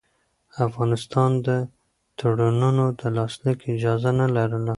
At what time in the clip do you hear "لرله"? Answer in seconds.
4.35-4.59